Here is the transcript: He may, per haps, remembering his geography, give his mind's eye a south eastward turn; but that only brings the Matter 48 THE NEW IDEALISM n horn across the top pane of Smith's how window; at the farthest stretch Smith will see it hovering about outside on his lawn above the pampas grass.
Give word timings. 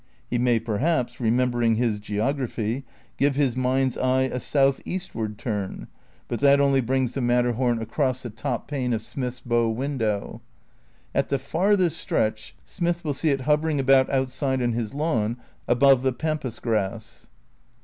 He 0.31 0.39
may, 0.39 0.59
per 0.59 0.79
haps, 0.79 1.19
remembering 1.19 1.75
his 1.75 1.99
geography, 1.99 2.85
give 3.17 3.35
his 3.35 3.55
mind's 3.55 3.99
eye 3.99 4.23
a 4.23 4.39
south 4.39 4.81
eastward 4.83 5.37
turn; 5.37 5.85
but 6.27 6.39
that 6.39 6.59
only 6.59 6.81
brings 6.81 7.13
the 7.13 7.21
Matter 7.21 7.53
48 7.53 7.53
THE 7.57 7.61
NEW 7.61 7.63
IDEALISM 7.63 7.71
n 7.71 7.77
horn 7.77 7.87
across 8.07 8.23
the 8.23 8.29
top 8.31 8.67
pane 8.67 8.93
of 8.93 9.01
Smith's 9.03 9.43
how 9.47 9.67
window; 9.67 10.41
at 11.13 11.29
the 11.29 11.37
farthest 11.37 11.97
stretch 11.99 12.55
Smith 12.65 13.05
will 13.05 13.13
see 13.13 13.29
it 13.29 13.41
hovering 13.41 13.79
about 13.79 14.09
outside 14.09 14.59
on 14.59 14.73
his 14.73 14.95
lawn 14.95 15.37
above 15.67 16.01
the 16.01 16.13
pampas 16.13 16.57
grass. 16.57 17.27